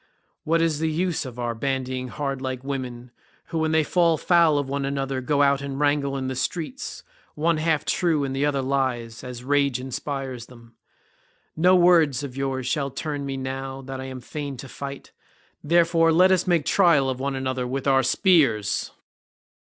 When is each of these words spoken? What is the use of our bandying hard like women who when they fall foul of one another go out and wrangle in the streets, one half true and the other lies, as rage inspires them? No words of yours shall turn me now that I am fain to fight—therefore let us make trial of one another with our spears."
What 0.45 0.63
is 0.63 0.79
the 0.79 0.89
use 0.89 1.25
of 1.27 1.37
our 1.37 1.53
bandying 1.53 2.07
hard 2.07 2.41
like 2.41 2.63
women 2.63 3.11
who 3.49 3.59
when 3.59 3.71
they 3.71 3.83
fall 3.83 4.17
foul 4.17 4.57
of 4.57 4.67
one 4.67 4.83
another 4.83 5.21
go 5.21 5.43
out 5.43 5.61
and 5.61 5.79
wrangle 5.79 6.17
in 6.17 6.27
the 6.27 6.33
streets, 6.35 7.03
one 7.35 7.57
half 7.57 7.85
true 7.85 8.23
and 8.23 8.35
the 8.35 8.43
other 8.43 8.63
lies, 8.63 9.23
as 9.23 9.43
rage 9.43 9.79
inspires 9.79 10.47
them? 10.47 10.73
No 11.55 11.75
words 11.75 12.23
of 12.23 12.35
yours 12.35 12.65
shall 12.65 12.89
turn 12.89 13.27
me 13.27 13.37
now 13.37 13.83
that 13.83 14.01
I 14.01 14.05
am 14.05 14.21
fain 14.21 14.57
to 14.57 14.67
fight—therefore 14.67 16.11
let 16.11 16.31
us 16.31 16.47
make 16.47 16.65
trial 16.65 17.07
of 17.07 17.19
one 17.19 17.35
another 17.35 17.67
with 17.67 17.85
our 17.85 18.01
spears." 18.01 18.89